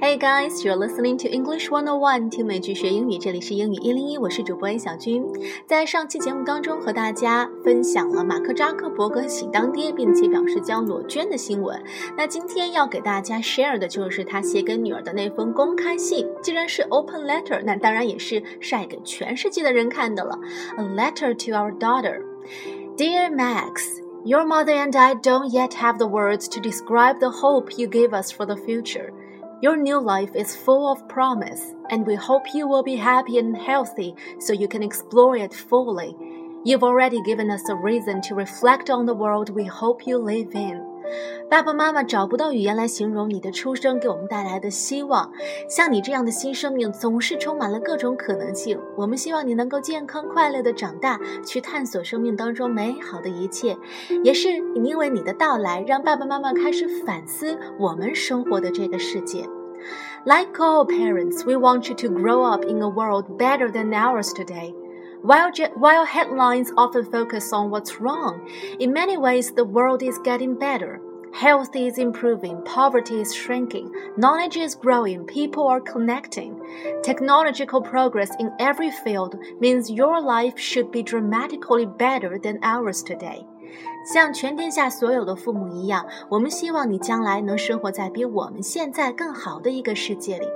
[0.00, 3.18] Hey guys, you're listening to English One On One，听美剧学英语。
[3.18, 5.26] 这里是英语一零一，我是主播 A 小军。
[5.66, 11.82] 在上期节目当中，和大家分享了马克扎克伯格喜当爹，并且表示将裸捐的新闻。
[12.16, 16.28] 那今天要给大家 share 的就是他写给女儿的那封公开信。
[16.40, 20.38] 既然是 open letter，那当然也是晒给全世界的人看的了。
[20.76, 22.22] A letter to our daughter,
[22.96, 23.98] dear Max.
[24.24, 28.10] Your mother and I don't yet have the words to describe the hope you give
[28.10, 29.10] us for the future.
[29.60, 33.56] Your new life is full of promise, and we hope you will be happy and
[33.56, 36.14] healthy so you can explore it fully.
[36.64, 40.54] You've already given us a reason to reflect on the world we hope you live
[40.54, 40.97] in.
[41.48, 45.32] 爸爸妈妈找不到语言来形容你的出生给我们带来的希望。
[45.68, 48.78] 像你这样的新生命总是充满了各种可能性。
[48.96, 53.76] 我们希望你能够健康快乐的长大，去探索生命当中美好的一切。
[54.22, 59.46] 也是因为你的到来，让爸爸妈妈开始反思我们生活的这个世界。
[60.24, 64.74] Like all parents, we want you to grow up in a world better than ours today.
[65.22, 70.54] While, while headlines often focus on what's wrong, in many ways the world is getting
[70.54, 71.00] better.
[71.34, 76.58] Health is improving, poverty is shrinking, knowledge is growing, people are connecting.
[77.02, 83.44] Technological progress in every field means your life should be dramatically better than ours today.
[84.10, 90.46] 像全天下所有的父母一样，我们希望你将来能生活在比我们现在更好的一个世界里。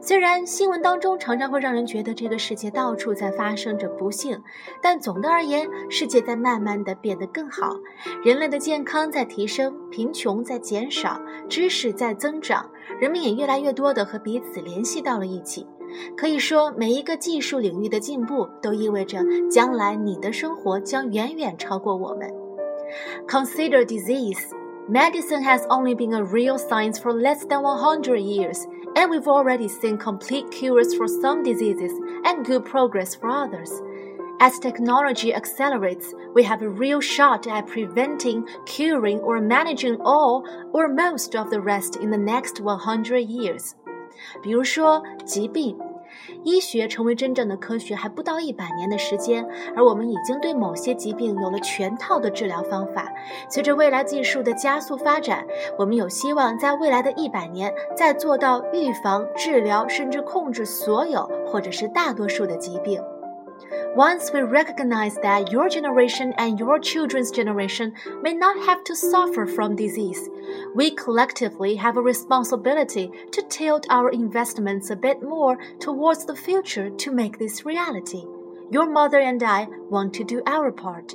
[0.00, 4.42] 虽然新闻当中常常会让人觉得这个世界到处在发生着不幸，
[4.80, 7.76] 但总的而言，世界在慢慢的变得更好，
[8.24, 15.66] 人类的健康在提升，贫穷在减少，知识在增长，人们也越来越多的和彼此联系到了一起。
[16.16, 22.43] 可以说，每一个技术领域的进步都意味着将来你的生活将远远超过我们。
[23.27, 24.53] Consider disease.
[24.87, 29.67] Medicine has only been a real science for less than 100 years, and we've already
[29.67, 31.91] seen complete cures for some diseases
[32.25, 33.71] and good progress for others.
[34.41, 40.87] As technology accelerates, we have a real shot at preventing, curing, or managing all or
[40.87, 43.75] most of the rest in the next 100 years.
[44.41, 45.77] 比如说疾病，
[46.42, 53.12] 医学成为真正的科学还不到一百年的时间，而我们已经对某些疾病有了全套的治疗方法。
[53.48, 55.46] 随着未来技术的加速发展，
[55.78, 63.02] 我们有希望在未来的一百年再做到预防、治疗，甚至控制所有或者是大多数的疾病。
[63.94, 67.92] Once we recognize that your generation and your children's generation
[68.22, 70.28] may not have to suffer from disease,
[70.74, 76.90] we collectively have a responsibility to tilt our investments a bit more towards the future
[76.90, 78.24] to make this reality.
[78.70, 81.14] Your mother and I want to do our part.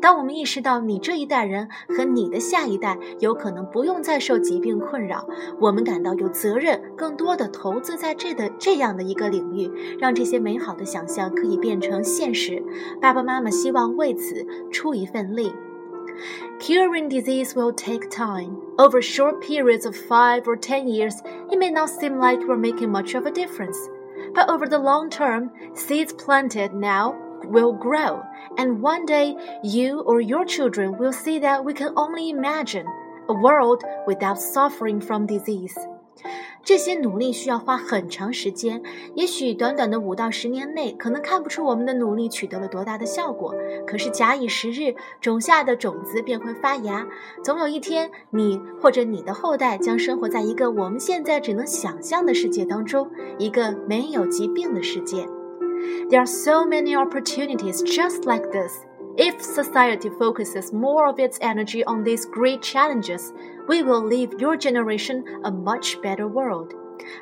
[0.00, 5.26] 当我们意识到你这一代人和你的下一代有可能不用再受疾病困扰，
[5.60, 12.62] 我们感到有责任更多的投资在这的这样的一个领域，让这些美好的想象可以变成现实。
[13.00, 15.52] 爸爸妈妈希望为此出一份力。
[16.60, 18.56] Curing disease will take time.
[18.76, 21.16] Over short periods of five or ten years,
[21.50, 23.76] it may not seem like we're making much of a difference.
[24.32, 28.21] But over the long term, seeds planted now will grow,
[28.57, 32.85] and one day you or your children will see that we can only imagine
[33.27, 35.75] a world without suffering from disease.
[36.61, 38.83] 这些努力需要花很长时间，
[39.15, 43.55] 也许短短的五到十年内，可能看不出我们的努力取得了多大的效果。
[43.87, 47.07] 可是假以时日，种下的种子便会发芽，
[47.41, 55.25] 总有一天，你或者你的后代将生活在一个我们现在只能想象的世界当中，一个没有疾病的世界。
[56.10, 58.72] There are so many opportunities just like this.
[59.16, 63.32] If society focuses more of its energy on these great challenges,
[63.68, 66.74] we will leave your generation a much better world.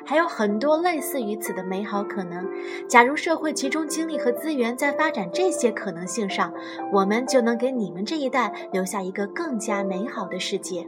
[0.05, 2.47] 还有很多类似于此的美好可能。
[2.87, 6.53] 假如社会集中精力和资源在发展这些可能性上，
[6.91, 10.87] 我们就能给你们这一代留下一个更加美好的世界。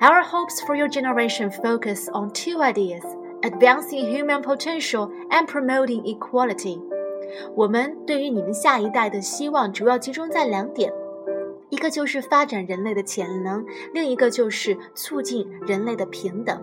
[0.00, 3.02] Our hopes for your generation focus on two ideas
[3.42, 6.80] advancing human potential and promoting equality。
[7.54, 10.92] 我们对于你们下一代的希望主要集中在两点，
[11.70, 16.62] 一个就是发展人类的潜能，另一个就是促进人类的平等。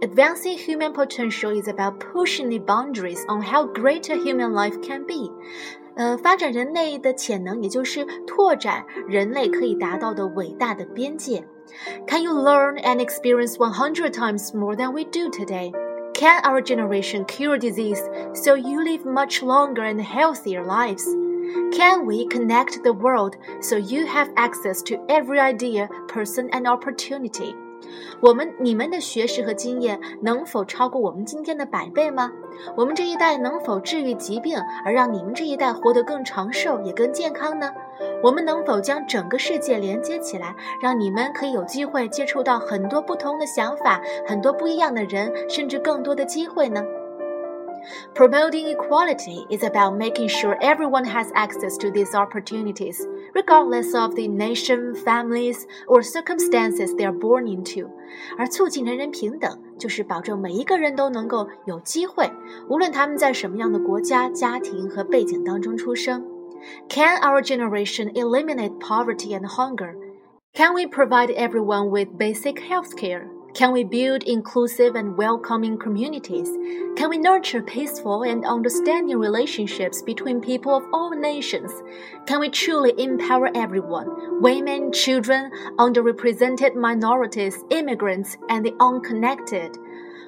[0.00, 5.04] Advancing human potential is about pushing the boundaries on how great a human life can
[5.04, 5.32] be。
[5.96, 11.42] 呃，发展人类的潜能，也就是拓展人类可以达到的伟大的边界。
[12.06, 15.72] Can you learn and experience 100 times more than we do today?
[16.20, 18.02] Can our generation cure disease
[18.32, 21.04] so you live much longer and healthier lives?
[21.76, 27.54] Can we connect the world so you have access to every idea, person, and opportunity?
[28.20, 32.32] 我们你们的学识和经验能否超过我们今天的百倍吗？
[32.76, 37.70] 我们这一代能否治愈疾病，而让你们这一代活得更长寿也更健康呢？
[38.23, 46.83] 我们能否将整个世界连接起来，让你们可以有机会接触到很多不同的想法、很多不一样的人，甚至更多的机会呢
[48.13, 53.03] ？Promoting equality is about making sure everyone has access to these opportunities,
[53.33, 57.89] regardless of the nation, families, or circumstances they are born into.
[58.37, 62.29] 而促进人人平等，就是保证每一个人都能够有机会，
[62.69, 66.23] 无论他们在什么样的国家、家庭和背景当中出生。
[66.89, 69.95] Can our generation eliminate poverty and hunger?
[70.53, 73.29] Can we provide everyone with basic health care?
[73.53, 76.47] Can we build inclusive and welcoming communities?
[76.95, 81.71] Can we nurture peaceful and understanding relationships between people of all nations?
[82.27, 89.77] Can we truly empower everyone women, children, underrepresented minorities, immigrants, and the unconnected?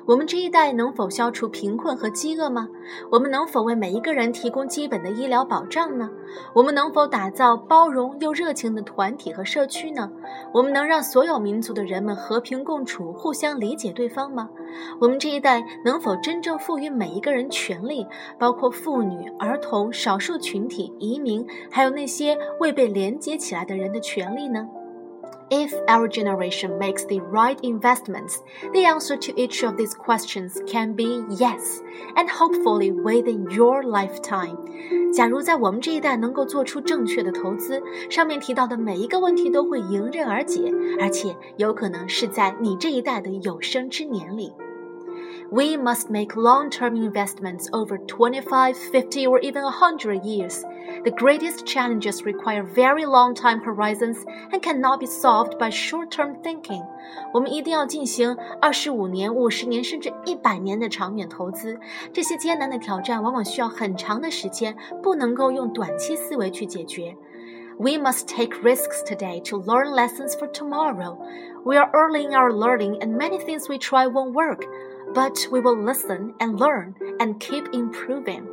[0.05, 2.67] 我们这一代能否消除贫困和饥饿吗？
[3.09, 6.09] 我们能否为每一个人提供基本的医疗保障呢？
[6.53, 10.11] 我们能否打造包容又热情的团体和社区呢？
[10.53, 14.49] 我们能让所有民族的人们和平共处、互相理解对方吗？
[14.99, 18.05] 我们这一代能否真正赋予每一个人权利，
[18.37, 24.67] 包括妇女、儿童、少数群体、移民，还有那些未被连接起来的人的权利呢
[25.52, 28.36] ？If our generation makes the right investments,
[28.72, 31.80] the answer to each of these questions can be yes,
[32.16, 34.58] and hopefully within your lifetime.
[35.10, 40.70] 假如在我们这一代能够做出正确的投资，上面提到的每一个问题都会迎刃而解，
[41.00, 44.52] 而且有可能是在你这一代的有生之年里。
[45.52, 50.62] We must make long-term investments over 25, 50, or even 100 years.
[51.04, 56.82] The greatest challenges require very long time horizons and cannot be solved by short-term thinking.
[57.32, 61.78] 我们一定要进行二十五年、五十年甚至一百年的长远投资。
[62.12, 67.16] 这些艰难的挑战往往需要很长的时间，不能够用短期思维去解决。
[67.78, 71.16] We must take risks today to learn lessons for tomorrow.
[71.64, 74.64] We are early in our learning, and many things we try won't work.
[75.13, 78.43] But we will listen and learn and keep improving.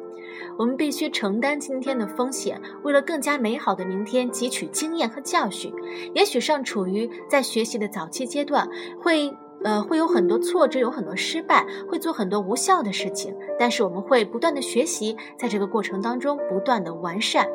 [0.58, 5.72] 我们必须承担今天的风险，为了更加美好的明天汲取经验和教训。
[6.14, 8.68] 也许尚处于在学习的早期阶段，
[9.00, 9.34] 会
[9.64, 13.34] 呃会有很多挫折，有很多失败，会做很多无效的事情。
[13.58, 17.48] 但是我们会不断的学习，在这个过程当中不断的完善。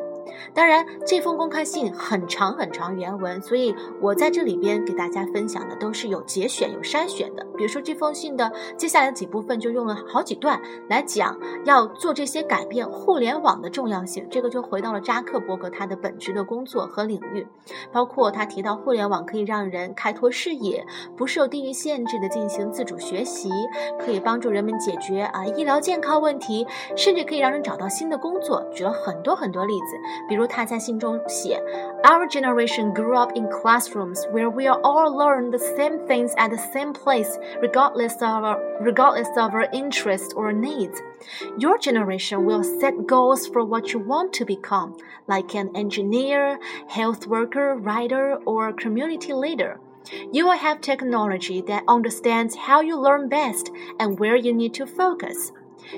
[0.53, 7.45] 当然，这封公开信很长很长原文，所以我在这里边给大家分享的都是有节选、有筛选的。
[7.57, 14.27] 比如说这封信的接下来的几部分就用了好几段来讲要做这些改变，互联网的重要性。
[14.29, 17.47] 这个就回到了扎克伯格他的本职的工作和领域，
[17.91, 20.85] 包括他提到互联网可以让人开拓视野，
[21.15, 23.49] 不受地域限制的进行自主学习，
[23.99, 28.63] 可以帮助人们解决啊医疗健康问题，甚至可以让人找到新的工作。
[28.73, 30.14] 举了很多很多例子。
[30.28, 31.62] 比如他在信中写，
[32.04, 36.92] Our generation grew up in classrooms where we all learn the same things at the same
[36.92, 41.00] place, regardless of our, regardless of our interests or needs.
[41.58, 44.96] Your generation will set goals for what you want to become,
[45.26, 49.78] like an engineer, health worker, writer, or community leader.
[50.32, 54.86] You will have technology that understands how you learn best and where you need to
[54.86, 55.52] focus.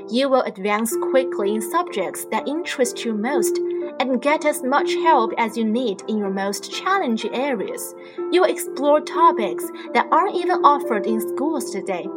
[0.09, 3.59] You will advance quickly in subjects that interest you most
[4.00, 7.96] and get as much help as you need in your most challenging areas.
[8.32, 12.08] You will explore topics that aren't even offered in schools today.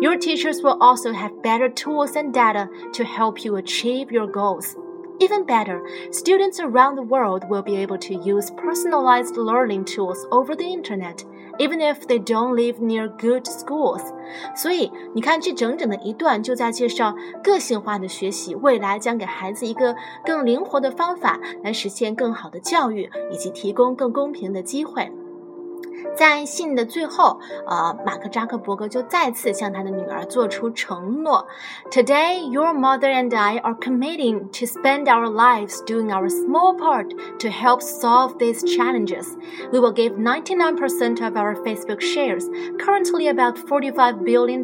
[0.00, 4.76] Your teachers will also have better tools and data to help you achieve your goals.
[5.18, 5.80] Even better,
[6.10, 11.24] students around the world will be able to use personalized learning tools over the internet
[11.58, 14.02] even if they don't live near good schools。
[14.54, 25.10] 所以你看，这整整的一段就在介绍个性化的学习，未来将给孩子一个更灵活的方法来实现更好的教育，以及提供更公平的机会。
[26.13, 31.47] 在信的最后，呃，马克扎克伯格就再次向他的女儿做出承诺：
[31.89, 37.09] Today, your mother and I are committing to spend our lives doing our small part
[37.39, 39.37] to help solve these challenges.
[39.71, 44.63] We will give 99% of our Facebook shares, currently about $45 billion,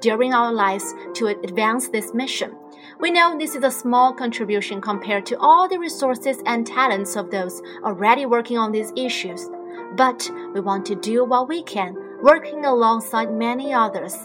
[0.00, 2.52] during our lives to advance this mission.
[2.98, 7.30] We know this is a small contribution compared to all the resources and talents of
[7.30, 9.48] those already working on these issues.
[9.95, 14.15] But we want to do what we can, working alongside many others。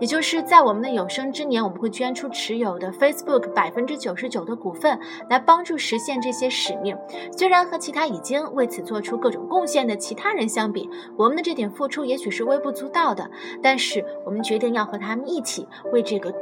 [0.00, 4.98] 也就是在我们的有生之年，我们会捐出持有的 Facebook 百分之九十九的股份，
[5.30, 6.96] 来帮助实现这些使命。
[7.36, 13.30] 虽然和其他已经为此做出各种贡献的其他人相比，我们的这点付出也许是微不足道的，
[13.62, 16.34] 但是我们决定要和他们一起为这个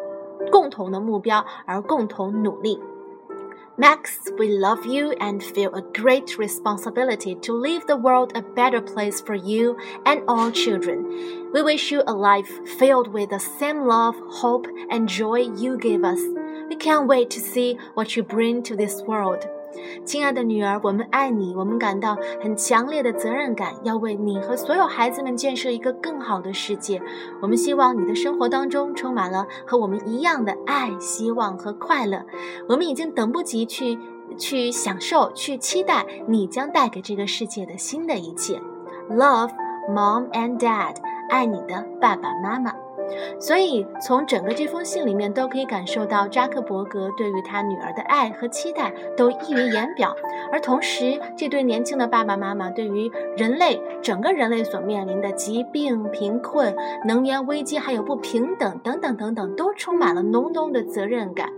[0.51, 2.81] 共同的目标而共同努力。
[3.81, 9.23] Max, we love you and feel a great responsibility to leave the world a better place
[9.23, 11.51] for you and all children.
[11.55, 16.05] We wish you a life filled with the same love, hope, and joy you gave
[16.05, 16.21] us.
[16.69, 19.49] We can't wait to see what you bring to this world.
[20.05, 27.01] 亲爱的女儿，我们爱你，我们感到很强烈的责任感，要为你和所有孩子们建设一个更好的世界。
[27.41, 32.25] 我们希望你的生活当中充满了和我们一样的爱、希望和快乐。
[32.69, 33.99] 我们已经等不及去
[34.37, 38.61] 去享受、去期待你将带给这个世界的新的一切。
[39.09, 39.51] Love,
[39.89, 40.95] mom and dad，
[41.29, 42.73] 爱你的爸爸妈妈。
[43.39, 50.15] 所以，从整个这封信里面都可以感受到扎克伯格对于他女儿的爱和期待都溢于言表。
[50.53, 56.75] 而同时，这对年轻的爸爸妈妈对于人类整个人类所面临的疾病、贫困、
[57.07, 61.51] 能源危机，还有不平等等等等等，都充满了浓浓的责任感。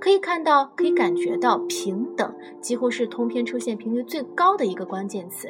[0.00, 5.48] 可以看到，可以感觉到，平等几乎是通篇出现频率最高的一个关键词。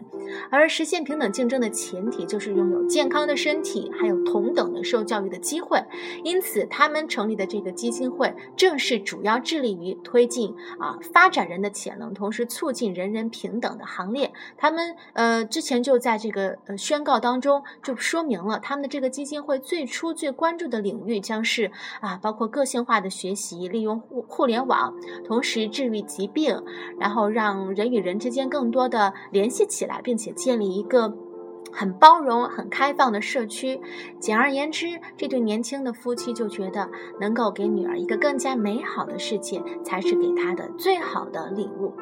[0.50, 5.38] 而实现平等竞争的前提，就是拥有健康的身体，还有同等的受教育的。
[5.48, 5.82] 机会，
[6.24, 14.30] 因此他们成立的这个基金会正是主要致力于推进啊发展人的潜能，同时促进人人平等的行列。
[14.58, 21.70] 他们呃之前就在这个呃宣告当中就说明了，他们的这个基金会最初最关注的领域将是
[22.02, 24.94] 啊包括个性化的学习，利用互互联网，
[25.26, 26.62] 同时治愈疾病，
[27.00, 31.16] 然后让人与人之间更多的联系起来，并且建立一个。
[31.72, 33.80] 很包容、很开放的社区。
[34.18, 36.88] 简而言之，这对年轻的夫妻就觉得，
[37.20, 41.92] 能够给女儿一个更加美好的世界，才是给她的最好的礼物。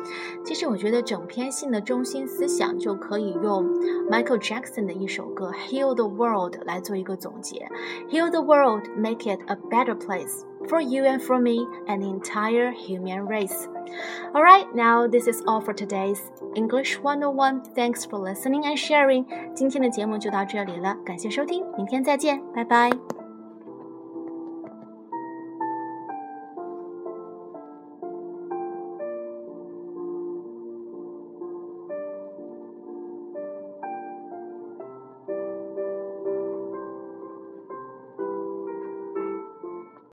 [0.44, 3.66] 其实，我觉得整篇信的中心思想就可以用
[4.10, 7.68] Michael Jackson 的一首歌《Heal the World》来做一个总结
[8.10, 12.71] ：Heal the world, make it a better place for you and for me and the entire
[12.71, 13.67] human race.
[14.33, 17.73] Alright, now this is all for today's English 101.
[17.75, 19.25] Thanks for listening and sharing.
[19.53, 23.14] 今天的节目就到这里了，感谢收听，明天再见，拜拜。